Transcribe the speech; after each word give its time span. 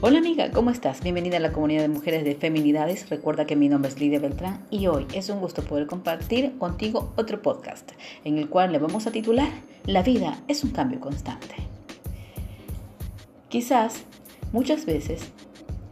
Hola 0.00 0.18
amiga, 0.18 0.52
¿cómo 0.52 0.70
estás? 0.70 1.02
Bienvenida 1.02 1.38
a 1.38 1.40
la 1.40 1.50
comunidad 1.50 1.82
de 1.82 1.88
mujeres 1.88 2.22
de 2.22 2.36
feminidades. 2.36 3.10
Recuerda 3.10 3.46
que 3.46 3.56
mi 3.56 3.68
nombre 3.68 3.90
es 3.90 3.98
Lidia 3.98 4.20
Beltrán 4.20 4.64
y 4.70 4.86
hoy 4.86 5.08
es 5.12 5.28
un 5.28 5.40
gusto 5.40 5.64
poder 5.64 5.88
compartir 5.88 6.56
contigo 6.56 7.12
otro 7.16 7.42
podcast 7.42 7.90
en 8.22 8.38
el 8.38 8.48
cual 8.48 8.70
le 8.70 8.78
vamos 8.78 9.08
a 9.08 9.10
titular 9.10 9.48
La 9.86 10.04
vida 10.04 10.38
es 10.46 10.62
un 10.62 10.70
cambio 10.70 11.00
constante. 11.00 11.56
Quizás 13.48 14.04
muchas 14.52 14.86
veces 14.86 15.32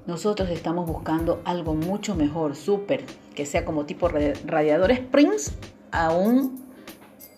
nosotros 0.06 0.50
estamos 0.50 0.86
buscando 0.86 1.42
algo 1.44 1.74
mucho 1.74 2.14
mejor, 2.14 2.54
súper, 2.54 3.04
que 3.34 3.44
sea 3.44 3.64
como 3.64 3.86
tipo 3.86 4.08
radiadores 4.08 5.00
Prince 5.00 5.50
a 5.90 6.12
un 6.12 6.64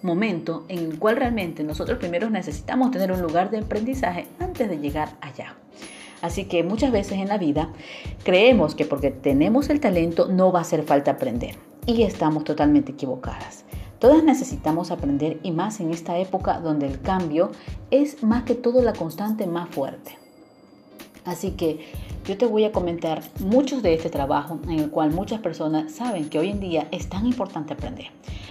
momento 0.03 0.67
en 0.69 0.81
el 0.81 0.99
cual 0.99 1.17
realmente 1.17 1.65
nosotros 1.65 1.97
primero 1.97 2.29
necesitamos 2.29 2.91
tener 2.91 3.11
un 3.11 3.23
lugar 3.23 3.51
de 3.51 3.61
aprendizaje 3.61 4.27
antes 4.39 4.69
de 4.69 4.79
llegar 4.79 5.17
allá. 5.23 5.57
Así 6.23 6.45
que 6.45 6.63
muchas 6.65 6.93
veces 6.93 7.15
en 7.15 7.29
la 7.29 7.39
vida 7.39 7.71
creemos 8.25 8.75
que 8.75 8.85
porque 8.85 9.11
tenemos 9.11 9.71
el 9.71 9.81
talento 9.81 10.29
no 10.29 10.53
va 10.53 10.61
a 10.61 10.63
hacer 10.63 10.83
falta 10.83 11.13
aprender 11.13 11.57
y 11.87 12.03
estamos 12.03 12.45
totalmente 12.45 12.93
equivocadas. 12.93 13.65
Todas 13.99 14.23
necesitamos 14.23 14.91
aprender 14.91 15.41
y 15.43 15.51
más 15.51 15.81
en 15.81 15.91
esta 15.91 16.19
época 16.19 16.61
donde 16.61 16.87
el 16.87 17.01
cambio 17.01 17.51
es 17.91 18.23
más 18.23 18.45
que 18.45 18.55
todo 18.55 18.83
la 18.83 18.93
constante 18.93 19.47
más 19.47 19.69
fuerte. 19.69 20.17
Así 21.25 21.53
que 21.53 21.81
yo 22.29 22.37
te 22.37 22.45
voy 22.45 22.65
a 22.65 22.73
comentar 22.73 23.23
muchos 23.41 23.83
de 23.83 23.95
este 23.95 24.11
trabajo 24.11 24.61
en 24.65 24.81
el 24.81 24.91
cual 24.91 25.13
muchas 25.13 25.41
personas 25.41 25.93
saben 25.93 26.29
que 26.29 26.39
hoy 26.39 26.51
en 26.51 26.61
día 26.61 26.87
es 26.91 27.09
tan 27.09 27.27
importante 27.27 27.73
aprender. 27.73 28.09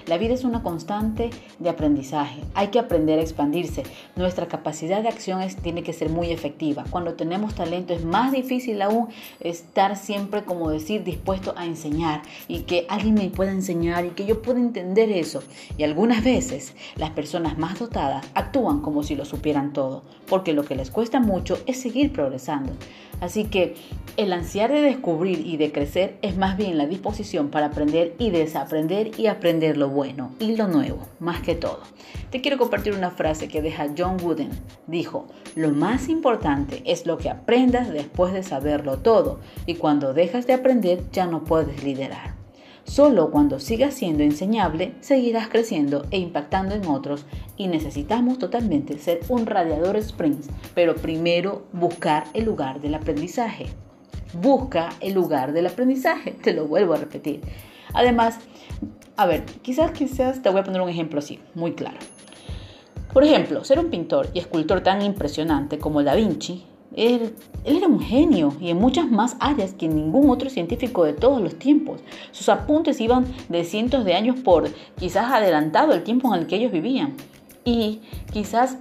La 0.07 0.17
vida 0.17 0.33
es 0.33 0.43
una 0.43 0.63
constante 0.63 1.29
de 1.59 1.69
aprendizaje. 1.69 2.41
Hay 2.55 2.69
que 2.69 2.79
aprender 2.79 3.19
a 3.19 3.21
expandirse. 3.21 3.83
Nuestra 4.15 4.47
capacidad 4.47 5.03
de 5.03 5.09
acción 5.09 5.45
tiene 5.61 5.83
que 5.83 5.93
ser 5.93 6.09
muy 6.09 6.31
efectiva. 6.31 6.85
Cuando 6.89 7.13
tenemos 7.13 7.53
talento 7.53 7.93
es 7.93 8.03
más 8.03 8.31
difícil 8.31 8.81
aún 8.81 9.09
estar 9.41 9.95
siempre, 9.95 10.43
como 10.43 10.71
decir, 10.71 11.03
dispuesto 11.03 11.53
a 11.55 11.65
enseñar 11.65 12.23
y 12.47 12.61
que 12.61 12.87
alguien 12.89 13.13
me 13.13 13.29
pueda 13.29 13.51
enseñar 13.51 14.05
y 14.05 14.09
que 14.09 14.25
yo 14.25 14.41
pueda 14.41 14.59
entender 14.59 15.11
eso. 15.11 15.43
Y 15.77 15.83
algunas 15.83 16.23
veces 16.23 16.73
las 16.95 17.11
personas 17.11 17.59
más 17.59 17.77
dotadas 17.77 18.25
actúan 18.33 18.81
como 18.81 19.03
si 19.03 19.15
lo 19.15 19.25
supieran 19.25 19.71
todo, 19.71 20.01
porque 20.27 20.53
lo 20.53 20.63
que 20.63 20.75
les 20.75 20.89
cuesta 20.89 21.19
mucho 21.19 21.59
es 21.67 21.79
seguir 21.79 22.11
progresando. 22.11 22.73
Así 23.19 23.45
que 23.45 23.75
el 24.15 24.33
ansiar 24.33 24.71
de 24.71 24.81
descubrir 24.81 25.45
y 25.45 25.57
de 25.57 25.71
crecer 25.71 26.17
es 26.21 26.37
más 26.37 26.57
bien 26.57 26.77
la 26.77 26.87
disposición 26.87 27.49
para 27.49 27.67
aprender 27.67 28.15
y 28.19 28.29
desaprender 28.29 29.11
y 29.19 29.27
aprender 29.27 29.77
lo 29.77 29.89
bueno 29.89 30.31
y 30.39 30.55
lo 30.55 30.67
nuevo, 30.67 30.99
más 31.19 31.41
que 31.41 31.55
todo. 31.55 31.81
Te 32.29 32.41
quiero 32.41 32.57
compartir 32.57 32.93
una 32.93 33.11
frase 33.11 33.47
que 33.47 33.61
deja 33.61 33.87
John 33.97 34.17
Wooden. 34.21 34.49
Dijo, 34.87 35.27
lo 35.55 35.69
más 35.69 36.09
importante 36.09 36.83
es 36.85 37.05
lo 37.05 37.17
que 37.17 37.29
aprendas 37.29 37.91
después 37.91 38.33
de 38.33 38.43
saberlo 38.43 38.97
todo 38.99 39.39
y 39.65 39.75
cuando 39.75 40.13
dejas 40.13 40.47
de 40.47 40.53
aprender 40.53 41.03
ya 41.11 41.25
no 41.25 41.43
puedes 41.43 41.83
liderar. 41.83 42.36
Solo 42.87 43.31
cuando 43.31 43.59
sigas 43.59 43.93
siendo 43.93 44.23
enseñable 44.23 44.95
seguirás 45.01 45.49
creciendo 45.49 46.05
e 46.09 46.17
impactando 46.19 46.73
en 46.73 46.87
otros 46.87 47.25
y 47.57 47.67
necesitamos 47.67 48.39
totalmente 48.39 48.97
ser 48.97 49.19
un 49.27 49.45
radiador 49.45 49.97
Springs, 49.97 50.47
pero 50.73 50.95
primero 50.95 51.65
buscar 51.73 52.23
el 52.33 52.45
lugar 52.45 52.79
del 52.79 52.95
aprendizaje. 52.95 53.65
Busca 54.41 54.89
el 55.01 55.13
lugar 55.13 55.51
del 55.51 55.67
aprendizaje, 55.67 56.31
te 56.43 56.53
lo 56.53 56.65
vuelvo 56.65 56.93
a 56.93 56.97
repetir. 56.97 57.41
Además, 57.93 58.39
a 59.17 59.25
ver, 59.25 59.43
quizás, 59.61 59.91
quizás 59.91 60.41
te 60.41 60.49
voy 60.49 60.61
a 60.61 60.63
poner 60.63 60.81
un 60.81 60.89
ejemplo 60.89 61.19
así, 61.19 61.39
muy 61.55 61.73
claro. 61.73 61.99
Por 63.11 63.25
ejemplo, 63.25 63.65
ser 63.65 63.79
un 63.79 63.89
pintor 63.89 64.29
y 64.33 64.39
escultor 64.39 64.81
tan 64.81 65.01
impresionante 65.01 65.77
como 65.77 66.03
Da 66.03 66.15
Vinci 66.15 66.65
él, 66.97 67.35
era 67.63 67.87
un 67.87 67.99
genio 67.99 68.53
y 68.59 68.71
en 68.71 68.77
muchas 68.77 69.09
más 69.09 69.37
áreas 69.39 69.73
que 69.73 69.87
ningún 69.87 70.29
otro 70.29 70.49
científico 70.49 71.05
de 71.05 71.13
todos 71.13 71.39
los 71.41 71.57
tiempos. 71.57 72.01
Sus 72.31 72.49
apuntes 72.49 72.99
iban 72.99 73.25
de 73.49 73.63
cientos 73.63 74.03
de 74.03 74.15
años 74.15 74.37
por 74.39 74.69
quizás 74.97 75.31
adelantado 75.31 75.93
el 75.93 76.03
tiempo 76.03 76.33
en 76.33 76.41
el 76.41 76.47
que 76.47 76.55
ellos 76.55 76.71
vivían. 76.71 77.13
Y 77.63 78.01
quizás 78.33 78.77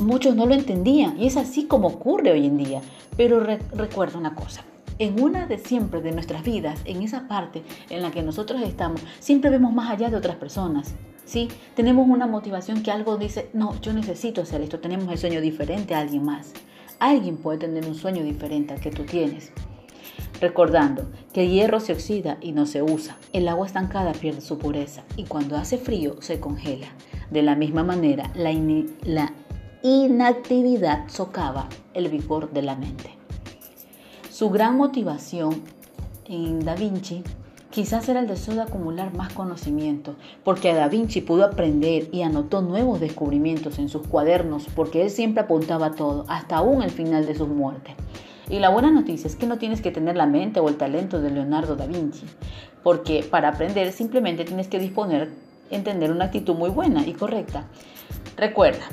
muchos 0.00 0.34
no 0.34 0.46
lo 0.46 0.54
entendían 0.54 1.20
y 1.20 1.26
es 1.26 1.36
así 1.36 1.64
como 1.64 1.88
ocurre 1.88 2.32
hoy 2.32 2.44
en 2.44 2.56
día. 2.56 2.82
Pero 3.16 3.40
recuerda 3.40 4.18
una 4.18 4.34
cosa, 4.34 4.64
en 4.98 5.22
una 5.22 5.46
de 5.46 5.58
siempre 5.58 6.00
de 6.00 6.12
nuestras 6.12 6.42
vidas, 6.42 6.80
en 6.84 7.02
esa 7.02 7.28
parte 7.28 7.62
en 7.88 8.02
la 8.02 8.10
que 8.10 8.22
nosotros 8.22 8.62
estamos, 8.62 9.00
siempre 9.20 9.50
vemos 9.50 9.72
más 9.72 9.90
allá 9.90 10.10
de 10.10 10.16
otras 10.16 10.36
personas. 10.36 10.94
¿sí? 11.24 11.48
Tenemos 11.76 12.08
una 12.08 12.26
motivación 12.26 12.82
que 12.82 12.90
algo 12.90 13.16
dice, 13.16 13.50
no, 13.52 13.80
yo 13.80 13.92
necesito 13.92 14.42
hacer 14.42 14.62
esto, 14.62 14.80
tenemos 14.80 15.10
el 15.12 15.18
sueño 15.18 15.40
diferente 15.40 15.94
a 15.94 16.00
alguien 16.00 16.24
más. 16.24 16.52
Alguien 16.98 17.36
puede 17.36 17.58
tener 17.58 17.86
un 17.86 17.94
sueño 17.94 18.24
diferente 18.24 18.74
al 18.74 18.80
que 18.80 18.90
tú 18.90 19.04
tienes. 19.04 19.52
Recordando 20.40 21.10
que 21.32 21.44
el 21.44 21.50
hierro 21.50 21.80
se 21.80 21.92
oxida 21.92 22.38
y 22.40 22.52
no 22.52 22.66
se 22.66 22.82
usa, 22.82 23.16
el 23.32 23.48
agua 23.48 23.66
estancada 23.66 24.12
pierde 24.12 24.40
su 24.40 24.58
pureza 24.58 25.02
y 25.16 25.24
cuando 25.24 25.56
hace 25.56 25.78
frío 25.78 26.20
se 26.20 26.40
congela. 26.40 26.88
De 27.30 27.42
la 27.42 27.56
misma 27.56 27.84
manera, 27.84 28.30
la, 28.34 28.52
la 29.04 29.32
inactividad 29.82 31.08
socava 31.08 31.68
el 31.94 32.08
vigor 32.08 32.52
de 32.52 32.62
la 32.62 32.76
mente. 32.76 33.10
Su 34.30 34.50
gran 34.50 34.76
motivación 34.76 35.62
en 36.26 36.64
Da 36.64 36.74
Vinci 36.74 37.22
Quizás 37.70 38.08
era 38.08 38.20
el 38.20 38.26
deseo 38.26 38.54
de 38.54 38.62
acumular 38.62 39.14
más 39.14 39.32
conocimiento, 39.34 40.16
porque 40.42 40.72
Da 40.72 40.88
Vinci 40.88 41.20
pudo 41.20 41.44
aprender 41.44 42.08
y 42.12 42.22
anotó 42.22 42.62
nuevos 42.62 42.98
descubrimientos 42.98 43.78
en 43.78 43.90
sus 43.90 44.06
cuadernos, 44.06 44.66
porque 44.74 45.02
él 45.02 45.10
siempre 45.10 45.42
apuntaba 45.42 45.92
todo, 45.92 46.24
hasta 46.28 46.56
aún 46.56 46.82
el 46.82 46.90
final 46.90 47.26
de 47.26 47.34
su 47.34 47.46
muerte. 47.46 47.94
Y 48.48 48.60
la 48.60 48.70
buena 48.70 48.90
noticia 48.90 49.28
es 49.28 49.36
que 49.36 49.46
no 49.46 49.58
tienes 49.58 49.82
que 49.82 49.90
tener 49.90 50.16
la 50.16 50.26
mente 50.26 50.60
o 50.60 50.68
el 50.68 50.78
talento 50.78 51.20
de 51.20 51.30
Leonardo 51.30 51.76
da 51.76 51.86
Vinci, 51.86 52.24
porque 52.82 53.22
para 53.22 53.48
aprender 53.50 53.92
simplemente 53.92 54.46
tienes 54.46 54.68
que 54.68 54.78
disponer 54.78 55.30
en 55.70 55.84
tener 55.84 56.10
una 56.10 56.24
actitud 56.24 56.54
muy 56.54 56.70
buena 56.70 57.06
y 57.06 57.12
correcta. 57.12 57.66
Recuerda, 58.38 58.86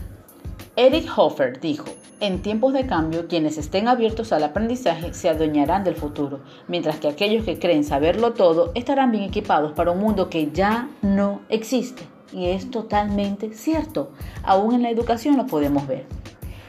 Eric 0.78 1.10
Hoffer 1.16 1.62
dijo, 1.62 1.86
en 2.20 2.42
tiempos 2.42 2.74
de 2.74 2.86
cambio, 2.86 3.30
quienes 3.30 3.58
estén 3.58 3.88
abiertos 3.88 4.34
al 4.34 4.44
aprendizaje 4.44 5.14
se 5.14 5.30
adueñarán 5.30 5.86
del 5.86 5.96
futuro, 5.96 6.42
mientras 6.68 6.98
que 6.98 7.08
aquellos 7.08 7.46
que 7.46 7.58
creen 7.58 7.86
saberlo 7.86 8.34
todo 8.34 8.74
estarán 8.76 9.12
bien 9.12 9.24
equipados 9.24 9.72
para 9.72 9.92
un 9.92 10.00
mundo 10.00 10.30
que 10.30 10.52
ya 10.52 10.90
no 11.02 11.40
existe. 11.48 12.04
Y 12.34 12.48
es 12.48 12.72
totalmente 12.72 13.54
cierto. 13.54 14.10
Aún 14.44 14.76
en 14.76 14.82
la 14.82 14.90
educación 14.90 15.38
lo 15.38 15.46
podemos 15.46 15.88
ver. 15.88 16.06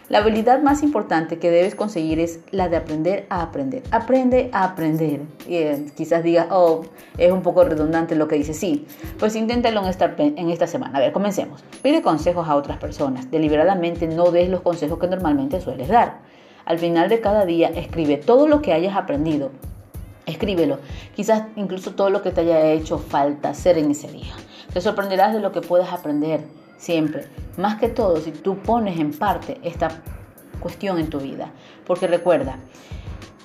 La 0.09 0.19
habilidad 0.19 0.63
más 0.63 0.85
importante 0.85 1.41
que 1.41 1.51
debes 1.51 1.75
conseguir 1.75 2.21
es 2.21 2.39
la 2.53 2.69
de 2.69 2.77
aprender 2.77 3.27
a 3.29 3.43
aprender. 3.43 3.83
Aprende 3.91 4.51
a 4.53 4.63
aprender. 4.63 5.23
Eh, 5.49 5.87
quizás 5.97 6.23
digas, 6.23 6.47
oh, 6.51 6.83
es 7.19 7.33
un 7.33 7.43
poco 7.43 7.65
redundante 7.65 8.15
lo 8.15 8.29
que 8.29 8.37
dice. 8.37 8.55
Sí, 8.55 8.87
pues 9.19 9.35
inténtalo 9.35 9.81
en 9.81 9.87
esta, 9.89 10.15
en 10.17 10.49
esta 10.51 10.69
semana. 10.69 10.99
A 10.99 11.01
ver, 11.01 11.13
comencemos. 11.13 11.65
Pide 11.83 12.03
consejos 12.03 12.47
a 12.49 12.55
otras 12.55 12.79
personas. 12.79 13.33
Deliberadamente 13.33 14.07
no 14.07 14.31
des 14.31 14.49
los 14.49 14.61
consejos 14.61 15.01
que 15.01 15.09
normalmente 15.09 15.61
sueles 15.61 15.89
dar. 15.89 16.21
Al 16.67 16.79
final 16.79 17.09
de 17.09 17.21
cada 17.21 17.45
día, 17.45 17.69
escribe 17.71 18.17
todo 18.17 18.47
lo 18.47 18.63
que 18.63 18.73
hayas 18.73 18.95
aprendido. 18.95 19.51
Escríbelo. 20.25 20.79
Quizás 21.17 21.45
incluso 21.57 21.97
todo 21.97 22.11
lo 22.11 22.23
que 22.23 22.31
te 22.31 22.43
haya 22.43 22.65
hecho 22.71 22.99
falta 22.99 23.49
hacer 23.49 23.77
en 23.77 23.91
ese 23.91 24.07
día. 24.13 24.35
Te 24.73 24.81
sorprenderás 24.81 25.33
de 25.33 25.41
lo 25.41 25.51
que 25.51 25.63
puedes 25.63 25.89
aprender 25.93 26.43
siempre. 26.77 27.27
Más 27.57 27.77
que 27.77 27.89
todo, 27.89 28.17
si 28.21 28.31
tú 28.31 28.59
pones 28.59 28.99
en 28.99 29.13
parte 29.13 29.59
esta 29.63 30.03
cuestión 30.61 30.99
en 30.99 31.11
tu 31.11 31.21
vida. 31.21 31.51
Porque 31.87 32.07
recuerda, 32.07 32.59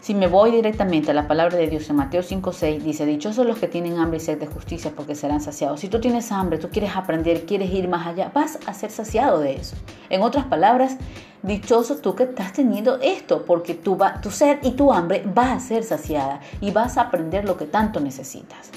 si 0.01 0.15
me 0.15 0.27
voy 0.27 0.49
directamente 0.49 1.11
a 1.11 1.13
la 1.13 1.27
palabra 1.27 1.57
de 1.57 1.67
Dios 1.67 1.87
en 1.91 1.95
Mateo 1.95 2.23
5:6, 2.23 2.81
dice, 2.81 3.05
dichosos 3.05 3.45
los 3.45 3.59
que 3.59 3.67
tienen 3.67 3.99
hambre 3.99 4.17
y 4.17 4.19
sed 4.19 4.39
de 4.39 4.47
justicia 4.47 4.91
porque 4.95 5.13
serán 5.13 5.41
saciados. 5.41 5.79
Si 5.79 5.89
tú 5.89 6.01
tienes 6.01 6.31
hambre, 6.31 6.57
tú 6.57 6.69
quieres 6.69 6.95
aprender, 6.95 7.45
quieres 7.45 7.71
ir 7.71 7.87
más 7.87 8.07
allá, 8.07 8.31
vas 8.33 8.57
a 8.65 8.73
ser 8.73 8.89
saciado 8.89 9.39
de 9.39 9.53
eso. 9.57 9.75
En 10.09 10.23
otras 10.23 10.45
palabras, 10.45 10.97
dichoso 11.43 11.97
tú 11.97 12.15
que 12.15 12.23
estás 12.23 12.51
teniendo 12.53 12.99
esto, 12.99 13.45
porque 13.45 13.75
tu, 13.75 13.95
va, 13.95 14.19
tu 14.21 14.31
sed 14.31 14.57
y 14.63 14.71
tu 14.71 14.91
hambre 14.91 15.23
va 15.37 15.53
a 15.53 15.59
ser 15.59 15.83
saciada 15.83 16.41
y 16.61 16.71
vas 16.71 16.97
a 16.97 17.01
aprender 17.01 17.45
lo 17.45 17.55
que 17.57 17.65
tanto 17.65 17.99
necesitas. 17.99 18.71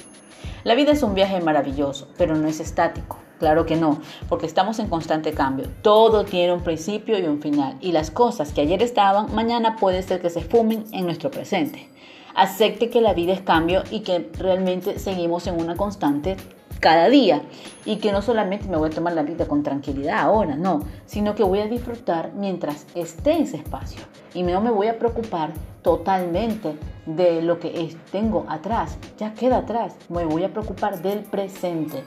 La 0.62 0.74
vida 0.74 0.92
es 0.92 1.02
un 1.02 1.14
viaje 1.14 1.40
maravilloso, 1.40 2.08
pero 2.18 2.36
no 2.36 2.48
es 2.48 2.60
estático. 2.60 3.23
Claro 3.38 3.66
que 3.66 3.76
no, 3.76 4.00
porque 4.28 4.46
estamos 4.46 4.78
en 4.78 4.88
constante 4.88 5.32
cambio. 5.32 5.66
Todo 5.82 6.24
tiene 6.24 6.52
un 6.52 6.62
principio 6.62 7.18
y 7.18 7.22
un 7.24 7.40
final. 7.40 7.76
Y 7.80 7.92
las 7.92 8.10
cosas 8.10 8.52
que 8.52 8.60
ayer 8.60 8.82
estaban, 8.82 9.34
mañana 9.34 9.76
puede 9.76 10.02
ser 10.02 10.20
que 10.20 10.30
se 10.30 10.42
fumen 10.42 10.84
en 10.92 11.04
nuestro 11.04 11.30
presente. 11.30 11.88
Acepte 12.36 12.90
que 12.90 13.00
la 13.00 13.14
vida 13.14 13.32
es 13.32 13.40
cambio 13.40 13.82
y 13.90 14.00
que 14.00 14.30
realmente 14.38 14.98
seguimos 14.98 15.46
en 15.46 15.60
una 15.60 15.76
constante 15.76 16.36
cada 16.80 17.08
día. 17.08 17.42
Y 17.84 17.96
que 17.96 18.12
no 18.12 18.22
solamente 18.22 18.68
me 18.68 18.76
voy 18.76 18.90
a 18.90 18.94
tomar 18.94 19.14
la 19.14 19.22
vida 19.22 19.46
con 19.46 19.62
tranquilidad 19.62 20.20
ahora, 20.20 20.56
no, 20.56 20.80
sino 21.06 21.34
que 21.34 21.42
voy 21.42 21.60
a 21.60 21.66
disfrutar 21.66 22.32
mientras 22.34 22.86
esté 22.94 23.32
en 23.32 23.42
ese 23.42 23.56
espacio. 23.56 24.00
Y 24.32 24.42
no 24.42 24.60
me 24.60 24.70
voy 24.70 24.86
a 24.86 24.98
preocupar 24.98 25.52
totalmente 25.82 26.76
de 27.06 27.42
lo 27.42 27.58
que 27.58 27.94
tengo 28.10 28.46
atrás. 28.48 28.96
Ya 29.18 29.34
queda 29.34 29.58
atrás. 29.58 29.96
Me 30.08 30.24
voy 30.24 30.44
a 30.44 30.52
preocupar 30.52 31.02
del 31.02 31.20
presente. 31.20 32.04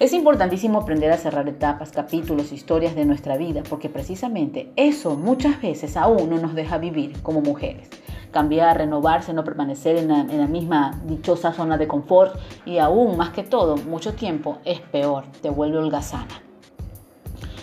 Es 0.00 0.12
importantísimo 0.12 0.78
aprender 0.78 1.10
a 1.10 1.16
cerrar 1.16 1.48
etapas, 1.48 1.90
capítulos, 1.90 2.52
historias 2.52 2.94
de 2.94 3.04
nuestra 3.04 3.36
vida, 3.36 3.64
porque 3.68 3.88
precisamente 3.88 4.70
eso 4.76 5.16
muchas 5.16 5.60
veces 5.60 5.96
aún 5.96 6.30
no 6.30 6.38
nos 6.38 6.54
deja 6.54 6.78
vivir 6.78 7.20
como 7.20 7.40
mujeres. 7.40 7.88
Cambiar, 8.30 8.78
renovarse, 8.78 9.32
no 9.32 9.42
permanecer 9.42 9.96
en 9.96 10.06
la, 10.06 10.46
misma 10.46 11.02
dichosa 11.04 11.52
zona 11.52 11.78
de 11.78 11.88
confort 11.88 12.38
y 12.64 12.78
aún 12.78 13.16
más 13.16 13.30
que 13.30 13.42
todo, 13.42 13.76
mucho 13.76 14.14
tiempo 14.14 14.58
es 14.64 14.78
peor, 14.78 15.24
te 15.42 15.50
vuelve 15.50 15.78
holgazana. 15.78 16.42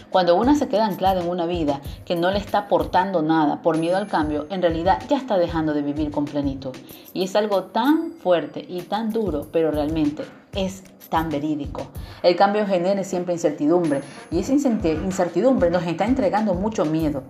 Cuando 0.09 0.35
una 0.35 0.55
se 0.55 0.67
queda 0.67 0.87
anclada 0.87 1.21
en 1.21 1.29
una 1.29 1.45
vida 1.45 1.79
que 2.03 2.17
no 2.17 2.31
le 2.31 2.39
está 2.39 2.59
aportando 2.59 3.21
nada 3.21 3.61
por 3.61 3.77
miedo 3.77 3.95
al 3.95 4.07
cambio, 4.07 4.45
en 4.49 4.61
realidad 4.61 5.01
ya 5.07 5.17
está 5.17 5.37
dejando 5.37 5.73
de 5.73 5.83
vivir 5.83 6.11
con 6.11 6.25
plenitud. 6.25 6.75
Y 7.13 7.23
es 7.23 7.35
algo 7.37 7.65
tan 7.65 8.11
fuerte 8.11 8.65
y 8.67 8.81
tan 8.81 9.11
duro, 9.11 9.47
pero 9.53 9.71
realmente 9.71 10.23
es 10.55 10.83
tan 11.09 11.29
verídico. 11.29 11.87
El 12.23 12.35
cambio 12.35 12.65
genera 12.65 13.03
siempre 13.03 13.33
incertidumbre 13.33 14.01
y 14.31 14.39
esa 14.39 14.53
incertidumbre 14.53 15.69
nos 15.69 15.85
está 15.85 16.05
entregando 16.05 16.53
mucho 16.53 16.85
miedo. 16.85 17.23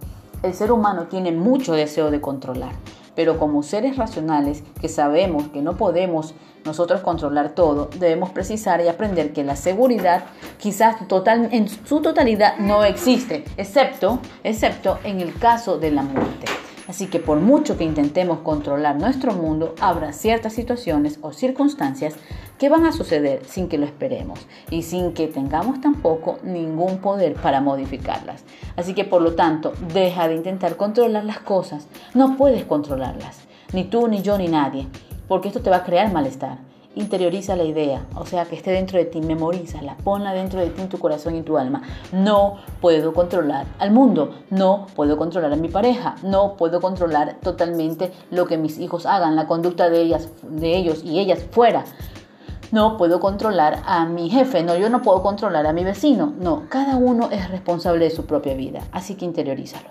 El 0.44 0.54
ser 0.54 0.72
humano 0.72 1.08
tiene 1.08 1.32
mucho 1.32 1.74
deseo 1.74 2.12
de 2.12 2.22
controlar, 2.22 2.74
pero 3.16 3.40
como 3.40 3.64
seres 3.64 3.98
racionales 3.98 4.64
que 4.80 4.90
sabemos 4.90 5.48
que 5.50 5.62
no 5.62 5.76
podemos 5.76 6.36
nosotros 6.66 7.02
controlar 7.02 7.50
todo, 7.50 7.90
debemos 8.00 8.32
precisar 8.32 8.82
y 8.82 8.88
aprender 8.88 9.34
que 9.34 9.44
la 9.44 9.56
seguridad 9.56 10.26
quizás 10.58 11.08
total, 11.08 11.50
en 11.52 11.68
su 11.68 12.02
totalidad 12.02 12.58
no 12.58 12.84
existe, 12.84 13.46
excepto, 13.58 14.20
excepto 14.44 15.00
en 15.04 15.22
el 15.22 15.38
caso 15.38 15.78
de 15.78 15.92
la 15.92 16.02
muerte. 16.02 16.48
Así 16.88 17.08
que 17.08 17.20
por 17.20 17.40
mucho 17.40 17.78
que 17.78 17.84
intentemos 17.84 18.40
controlar 18.40 18.98
nuestro 18.98 19.34
mundo, 19.34 19.74
habrá 19.80 20.14
ciertas 20.14 20.54
situaciones 20.54 21.18
o 21.22 21.34
circunstancias 21.34 22.16
que 22.58 22.70
van 22.70 22.86
a 22.86 22.92
suceder 22.92 23.44
sin 23.46 23.68
que 23.68 23.78
lo 23.78 23.86
esperemos 23.86 24.40
y 24.70 24.84
sin 24.84 25.14
que 25.14 25.28
tengamos 25.28 25.82
tampoco 25.82 26.40
ningún 26.44 27.00
poder 27.00 27.34
para 27.34 27.62
modificarlas. 27.62 28.44
Así 28.76 28.94
que 28.94 29.06
por 29.06 29.22
lo 29.22 29.36
tanto, 29.36 29.74
deja 29.94 30.28
de 30.28 30.36
intentar 30.36 30.78
controlar 30.78 31.26
las 31.26 31.40
cosas. 31.40 31.88
No 32.14 32.38
puedes 32.38 32.64
controlarlas, 32.66 33.42
ni 33.74 33.84
tú, 33.84 34.08
ni 34.08 34.22
yo, 34.22 34.38
ni 34.38 34.48
nadie, 34.48 34.88
porque 35.28 35.50
esto 35.50 35.62
te 35.62 35.70
va 35.70 35.78
a 35.78 35.84
crear 35.84 36.12
malestar. 36.12 36.60
Interioriza 36.98 37.58
la 37.58 37.66
idea, 37.66 38.06
o 38.16 38.26
sea, 38.26 38.46
que 38.46 38.56
esté 38.56 38.72
dentro 38.72 38.98
de 38.98 39.04
ti, 39.04 39.20
memorízala, 39.20 39.98
ponla 39.98 40.32
dentro 40.32 40.62
de 40.62 40.70
ti 40.70 40.82
en 40.82 40.88
tu 40.88 40.98
corazón 40.98 41.36
y 41.36 41.42
tu 41.42 41.58
alma. 41.58 41.82
No 42.14 42.60
puedo 42.80 43.14
controlar 43.14 43.66
al 43.80 43.92
mundo, 43.92 44.34
no 44.50 44.88
puedo 44.96 45.18
controlar 45.18 45.52
a 45.52 45.58
mi 45.58 45.68
pareja, 45.68 46.16
no 46.24 46.56
puedo 46.56 46.80
controlar 46.80 47.36
totalmente 47.42 48.14
lo 48.32 48.48
que 48.48 48.58
mis 48.58 48.80
hijos 48.80 49.06
hagan, 49.06 49.36
la 49.36 49.46
conducta 49.46 49.90
de 49.90 50.04
ellas, 50.04 50.30
de 50.44 50.78
ellos 50.78 51.04
y 51.04 51.20
ellas 51.20 51.46
fuera. 51.52 51.84
No 52.76 52.98
puedo 52.98 53.22
controlar 53.22 53.84
a 53.86 54.06
mi 54.06 54.30
jefe, 54.30 54.62
no, 54.62 54.76
yo 54.76 54.90
no 54.90 55.02
puedo 55.02 55.24
controlar 55.24 55.66
a 55.66 55.72
mi 55.72 55.86
vecino, 55.86 56.34
no, 56.38 56.64
cada 56.68 56.98
uno 56.98 57.30
es 57.32 57.50
responsable 57.50 58.04
de 58.04 58.12
su 58.12 58.26
propia 58.26 58.54
vida, 58.54 58.82
así 58.92 59.16
que 59.16 59.24
interiorízalo. 59.24 59.88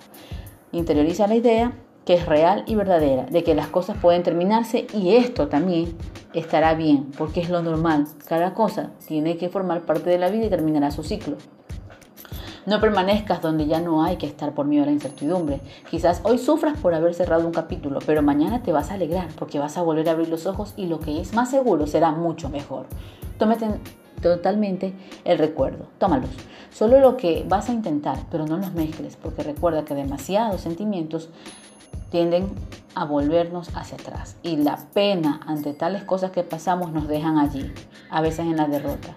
Interioriza 0.70 1.26
la 1.26 1.34
idea 1.34 1.72
que 2.04 2.12
es 2.12 2.26
real 2.26 2.62
y 2.66 2.74
verdadera, 2.74 3.24
de 3.24 3.42
que 3.42 3.54
las 3.54 3.68
cosas 3.68 3.96
pueden 3.96 4.22
terminarse 4.22 4.86
y 4.92 5.14
esto 5.14 5.48
también 5.48 5.96
estará 6.34 6.74
bien, 6.74 7.10
porque 7.16 7.40
es 7.40 7.48
lo 7.48 7.62
normal. 7.62 8.06
Cada 8.26 8.52
cosa 8.52 8.90
tiene 9.08 9.38
que 9.38 9.48
formar 9.48 9.86
parte 9.86 10.10
de 10.10 10.18
la 10.18 10.28
vida 10.28 10.44
y 10.44 10.50
terminará 10.50 10.90
su 10.90 11.04
ciclo. 11.04 11.38
No 12.66 12.80
permanezcas 12.80 13.42
donde 13.42 13.66
ya 13.66 13.80
no 13.80 14.02
hay 14.02 14.16
que 14.16 14.26
estar 14.26 14.54
por 14.54 14.66
miedo 14.66 14.84
a 14.84 14.86
la 14.86 14.92
incertidumbre. 14.92 15.60
Quizás 15.90 16.22
hoy 16.24 16.38
sufras 16.38 16.78
por 16.78 16.94
haber 16.94 17.12
cerrado 17.12 17.46
un 17.46 17.52
capítulo, 17.52 17.98
pero 18.06 18.22
mañana 18.22 18.62
te 18.62 18.72
vas 18.72 18.90
a 18.90 18.94
alegrar 18.94 19.28
porque 19.38 19.58
vas 19.58 19.76
a 19.76 19.82
volver 19.82 20.08
a 20.08 20.12
abrir 20.12 20.28
los 20.28 20.46
ojos 20.46 20.72
y 20.76 20.86
lo 20.86 20.98
que 20.98 21.20
es 21.20 21.34
más 21.34 21.50
seguro 21.50 21.86
será 21.86 22.10
mucho 22.12 22.48
mejor. 22.48 22.86
Tómate 23.38 23.66
totalmente 24.22 24.94
el 25.24 25.36
recuerdo, 25.36 25.88
tómalos. 25.98 26.30
Solo 26.72 27.00
lo 27.00 27.18
que 27.18 27.44
vas 27.46 27.68
a 27.68 27.72
intentar, 27.72 28.18
pero 28.30 28.46
no 28.46 28.56
los 28.56 28.72
mezcles, 28.72 29.16
porque 29.16 29.42
recuerda 29.42 29.84
que 29.84 29.94
demasiados 29.94 30.62
sentimientos 30.62 31.28
tienden 32.10 32.48
a 32.94 33.04
volvernos 33.04 33.68
hacia 33.74 33.96
atrás. 33.96 34.36
Y 34.42 34.56
la 34.56 34.78
pena 34.94 35.40
ante 35.46 35.74
tales 35.74 36.04
cosas 36.04 36.30
que 36.30 36.42
pasamos 36.42 36.92
nos 36.92 37.08
dejan 37.08 37.38
allí, 37.38 37.72
a 38.10 38.22
veces 38.22 38.40
en 38.40 38.56
la 38.56 38.66
derrota. 38.66 39.16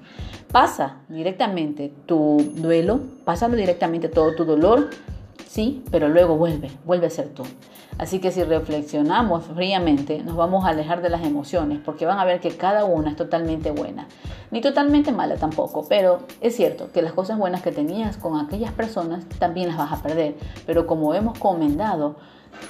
Pasa 0.52 0.98
directamente 1.10 1.92
tu 2.06 2.38
duelo, 2.56 3.02
pásalo 3.26 3.58
directamente 3.58 4.08
todo 4.08 4.34
tu 4.34 4.46
dolor, 4.46 4.90
sí, 5.46 5.84
pero 5.92 6.08
luego 6.08 6.38
vuelve, 6.38 6.72
vuelve 6.86 7.08
a 7.08 7.10
ser 7.10 7.28
tú. 7.30 7.44
Así 7.98 8.20
que 8.20 8.32
si 8.32 8.44
reflexionamos 8.44 9.46
fríamente, 9.46 10.24
nos 10.24 10.36
vamos 10.36 10.66
a 10.66 10.70
alejar 10.70 11.02
de 11.02 11.10
las 11.10 11.26
emociones, 11.26 11.80
porque 11.84 12.06
van 12.06 12.20
a 12.20 12.26
ver 12.26 12.40
que 12.40 12.56
cada 12.56 12.86
una 12.86 13.10
es 13.10 13.16
totalmente 13.18 13.72
buena, 13.72 14.08
ni 14.52 14.62
totalmente 14.62 15.12
mala 15.12 15.36
tampoco, 15.36 15.86
pero 15.90 16.20
es 16.40 16.56
cierto 16.56 16.92
que 16.94 17.02
las 17.02 17.12
cosas 17.12 17.38
buenas 17.38 17.62
que 17.62 17.72
tenías 17.72 18.16
con 18.18 18.40
aquellas 18.40 18.72
personas 18.72 19.26
también 19.40 19.68
las 19.68 19.78
vas 19.78 19.92
a 19.92 20.02
perder, 20.02 20.36
pero 20.66 20.88
como 20.88 21.14
hemos 21.14 21.38
comendado, 21.40 22.16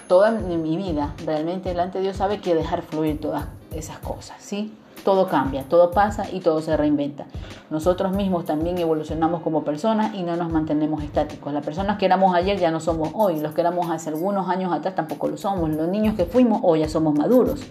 toda 0.08 0.32
mi 0.32 0.78
vida, 0.78 1.14
realmente 1.26 1.70
delante 1.70 2.00
de 2.00 2.06
Dios 2.06 2.18
sabe 2.18 2.40
que 2.40 2.56
dejar 2.56 2.82
fluir 2.82 3.20
todas 3.22 3.46
esas 3.72 4.00
cosas, 4.00 4.38
¿sí? 4.40 4.74
Todo 5.04 5.28
cambia, 5.28 5.64
todo 5.64 5.92
pasa 5.92 6.26
y 6.32 6.40
todo 6.40 6.62
se 6.62 6.76
reinventa. 6.76 7.28
Nosotros 7.70 8.14
mismos 8.14 8.46
también 8.46 8.78
evolucionamos 8.78 9.42
como 9.42 9.64
personas 9.64 10.14
y 10.16 10.24
no 10.24 10.36
nos 10.36 10.52
mantenemos 10.52 11.04
estáticos. 11.04 11.54
Las 11.54 11.64
personas 11.64 11.98
que 11.98 12.06
éramos 12.06 12.36
ayer 12.36 12.58
ya 12.58 12.72
no 12.72 12.80
somos 12.80 13.12
hoy, 13.14 13.40
los 13.40 13.54
que 13.54 13.62
éramos 13.62 13.90
hace 13.90 14.10
algunos 14.10 14.50
años 14.50 14.74
atrás 14.74 14.96
tampoco 14.96 15.28
lo 15.28 15.38
somos. 15.38 15.70
Los 15.70 15.88
niños 15.88 16.16
que 16.16 16.26
fuimos 16.26 16.62
hoy 16.64 16.80
ya 16.80 16.90
somos 16.90 17.14
maduros. 17.14 17.62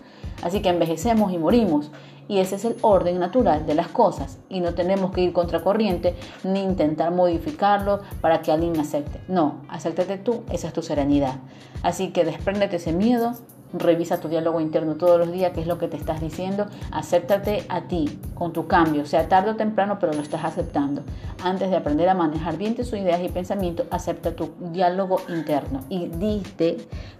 Así 0.42 0.62
que 0.62 0.68
envejecemos 0.68 1.32
y 1.32 1.38
morimos. 1.38 1.90
Y 2.28 2.38
ese 2.38 2.56
es 2.56 2.64
el 2.64 2.76
orden 2.80 3.20
natural 3.20 3.66
de 3.66 3.74
las 3.74 3.88
cosas. 3.88 4.38
Y 4.48 4.60
no 4.60 4.74
tenemos 4.74 5.12
que 5.12 5.22
ir 5.22 5.32
contracorriente 5.32 6.16
ni 6.42 6.60
intentar 6.60 7.12
modificarlo 7.12 8.00
para 8.20 8.42
que 8.42 8.50
alguien 8.50 8.78
acepte. 8.80 9.20
No, 9.28 9.62
acéptate 9.68 10.18
tú, 10.18 10.42
esa 10.50 10.68
es 10.68 10.72
tu 10.72 10.82
serenidad. 10.82 11.36
Así 11.82 12.10
que 12.12 12.24
despréndete 12.24 12.76
ese 12.76 12.92
miedo, 12.92 13.34
revisa 13.72 14.20
tu 14.20 14.28
diálogo 14.28 14.60
interno 14.60 14.94
todos 14.96 15.18
los 15.18 15.32
días, 15.32 15.52
qué 15.54 15.60
es 15.60 15.66
lo 15.66 15.78
que 15.78 15.88
te 15.88 15.96
estás 15.96 16.20
diciendo, 16.20 16.66
acéptate 16.90 17.64
a 17.68 17.82
ti 17.88 18.18
con 18.34 18.52
tu 18.52 18.66
cambio, 18.66 19.06
sea 19.06 19.28
tarde 19.28 19.50
o 19.50 19.56
temprano, 19.56 19.98
pero 19.98 20.12
lo 20.12 20.22
estás 20.22 20.44
aceptando. 20.44 21.02
Antes 21.42 21.70
de 21.70 21.76
aprender 21.76 22.08
a 22.08 22.14
manejar 22.14 22.56
bien 22.56 22.74
tus 22.74 22.92
ideas 22.92 23.20
y 23.22 23.28
pensamientos, 23.28 23.86
acepta 23.90 24.34
tu 24.34 24.50
diálogo 24.72 25.20
interno 25.28 25.80
y 25.88 26.06
dite 26.06 26.78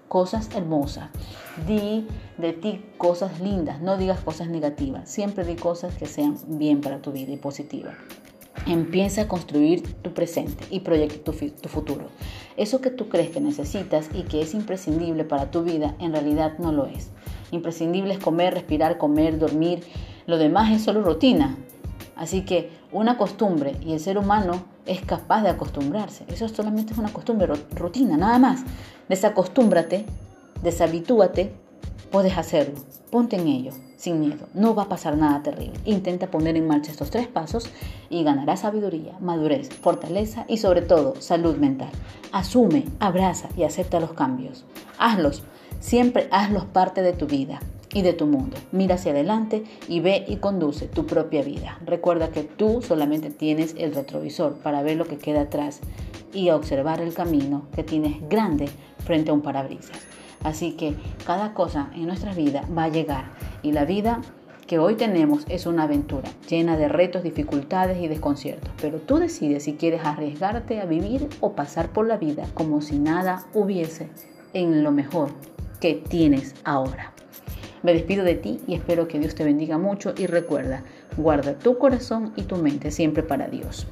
cosas 0.09 0.51
hermosas. 0.55 1.11
Di 1.67 2.07
de 2.39 2.53
ti 2.53 2.85
cosas 2.99 3.41
lindas, 3.41 3.81
no 3.81 3.97
digas 3.97 4.21
cosas 4.21 4.49
negativas. 4.49 5.09
Siempre 5.09 5.45
di 5.45 5.57
cosas 5.57 5.95
que 5.97 6.07
sean 6.07 6.37
bien 6.47 6.81
para 6.81 7.01
tu 7.01 7.13
vida 7.13 7.33
y 7.33 7.37
positivas. 7.37 7.95
Empieza 8.67 9.23
a 9.23 9.29
construir 9.29 9.83
tu 10.03 10.13
presente 10.13 10.65
y 10.71 10.81
proyecta 10.81 11.23
tu, 11.23 11.33
futuro. 11.69 12.07
Eso 12.57 12.81
que 12.81 12.91
tú 12.91 13.09
crees 13.09 13.31
que 13.31 13.41
necesitas 13.41 14.09
y 14.15 14.23
que 14.23 14.41
es 14.41 14.55
imprescindible 14.55 15.25
para 15.25 15.51
tu 15.51 15.63
vida, 15.63 15.95
en 15.99 16.13
realidad 16.13 16.59
no 16.59 16.73
lo 16.73 16.87
es. 16.87 17.11
Imprescindible 17.51 18.15
es 18.15 18.19
comer, 18.19 18.55
respirar, 18.55 18.99
comer, 18.99 19.39
dormir. 19.39 19.85
Lo 20.27 20.39
demás 20.39 20.73
es 20.73 20.83
solo 20.83 21.03
rutina. 21.03 21.57
Así 22.17 22.43
que 22.43 22.71
una 22.93 23.19
costumbre 23.19 23.77
y 23.85 23.93
el 23.93 24.01
ser 24.01 24.17
humano 24.17 24.65
es 24.87 25.03
capaz 25.03 25.43
de 25.43 25.51
acostumbrarse. 25.51 26.25
Eso 26.29 26.49
solamente 26.49 26.93
es 26.93 26.99
una 26.99 27.13
costumbre, 27.13 27.47
rutina, 27.75 28.17
nada 28.17 28.39
más. 28.39 28.63
Desacostúmbrate, 29.09 30.07
deshabitúate, 30.63 31.53
puedes 32.11 32.37
hacerlo. 32.39 32.81
Ponte 33.11 33.37
en 33.37 33.49
ello, 33.49 33.73
sin 33.97 34.21
miedo. 34.21 34.47
No 34.55 34.75
va 34.75 34.85
a 34.85 34.89
pasar 34.89 35.17
nada 35.17 35.43
terrible. 35.43 35.79
Intenta 35.85 36.31
poner 36.31 36.57
en 36.57 36.67
marcha 36.67 36.91
estos 36.91 37.11
tres 37.11 37.27
pasos 37.27 37.69
y 38.11 38.25
ganarás 38.25 38.61
sabiduría, 38.61 39.17
madurez, 39.21 39.69
fortaleza 39.69 40.45
y 40.49 40.59
sobre 40.59 40.83
todo 40.83 41.15
salud 41.21 41.57
mental. 41.57 41.91
Asume, 42.33 42.85
abraza 43.01 43.49
y 43.57 43.65
acepta 43.65 44.01
los 44.01 44.13
cambios. 44.13 44.65
Hazlos, 44.99 45.43
siempre 45.81 46.29
hazlos 46.31 46.65
parte 46.65 47.03
de 47.03 47.13
tu 47.13 47.27
vida 47.27 47.61
y 47.93 48.03
de 48.03 48.13
tu 48.13 48.27
mundo. 48.27 48.57
Mira 48.73 48.97
hacia 48.97 49.13
adelante 49.13 49.65
y 49.89 50.01
ve 50.01 50.25
y 50.29 50.37
conduce 50.37 50.87
tu 50.87 51.07
propia 51.07 51.43
vida. 51.43 51.79
Recuerda 51.85 52.31
que 52.31 52.43
tú 52.43 52.83
solamente 52.83 53.31
tienes 53.31 53.75
el 53.79 53.95
retrovisor 53.95 54.55
para 54.59 54.83
ver 54.83 54.97
lo 54.97 55.07
que 55.07 55.19
queda 55.19 55.43
atrás 55.43 55.81
y 56.33 56.51
observar 56.51 57.01
el 57.01 57.15
camino 57.15 57.63
que 57.75 57.83
tienes 57.83 58.17
grande 58.29 58.69
frente 58.99 59.31
a 59.31 59.35
un 59.35 59.41
parabrisas. 59.41 59.99
Así 60.47 60.75
que 60.75 60.95
cada 61.27 61.55
cosa 61.55 61.91
en 61.93 62.07
nuestra 62.07 62.33
vida 62.33 62.63
va 62.67 62.85
a 62.85 62.89
llegar 62.89 63.33
y 63.63 63.73
la 63.73 63.85
vida 63.85 64.21
que 64.69 64.79
hoy 64.79 64.95
tenemos 64.95 65.45
es 65.49 65.67
una 65.67 65.83
aventura 65.83 66.31
llena 66.49 66.77
de 66.77 66.87
retos, 66.87 67.25
dificultades 67.25 68.01
y 68.01 68.07
desconciertos, 68.07 68.71
pero 68.81 69.01
tú 69.01 69.19
decides 69.19 69.65
si 69.65 69.73
quieres 69.73 70.05
arriesgarte 70.05 70.81
a 70.81 70.85
vivir 70.85 71.29
o 71.41 71.55
pasar 71.55 71.89
por 71.89 72.07
la 72.07 72.17
vida 72.17 72.47
como 72.55 72.81
si 72.81 72.97
nada 72.97 73.45
hubiese 73.55 74.09
en 74.53 74.85
lo 74.85 74.93
mejor 74.93 75.31
que 75.81 75.95
tienes 75.95 76.55
ahora. 76.63 77.13
Me 77.83 77.93
despido 77.93 78.23
de 78.23 78.37
ti 78.37 78.61
y 78.69 78.75
espero 78.75 79.09
que 79.09 79.19
Dios 79.19 79.35
te 79.35 79.43
bendiga 79.43 79.79
mucho 79.79 80.15
y 80.17 80.29
recuerda, 80.29 80.85
guarda 81.17 81.59
tu 81.59 81.77
corazón 81.77 82.33
y 82.37 82.43
tu 82.43 82.55
mente 82.55 82.93
siempre 82.93 83.25
para 83.25 83.49
Dios. 83.49 83.89